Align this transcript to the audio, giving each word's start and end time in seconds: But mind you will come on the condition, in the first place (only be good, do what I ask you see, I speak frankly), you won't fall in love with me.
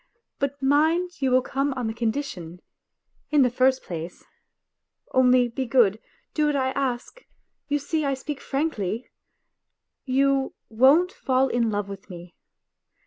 But 0.39 0.59
mind 0.63 1.21
you 1.21 1.29
will 1.29 1.43
come 1.43 1.73
on 1.75 1.85
the 1.85 1.93
condition, 1.93 2.59
in 3.29 3.43
the 3.43 3.51
first 3.51 3.83
place 3.83 4.23
(only 5.13 5.47
be 5.47 5.67
good, 5.67 5.99
do 6.33 6.47
what 6.47 6.55
I 6.55 6.71
ask 6.71 7.23
you 7.67 7.77
see, 7.77 8.03
I 8.03 8.15
speak 8.15 8.41
frankly), 8.41 9.07
you 10.03 10.55
won't 10.69 11.11
fall 11.11 11.49
in 11.49 11.69
love 11.69 11.87
with 11.87 12.09
me. 12.09 12.33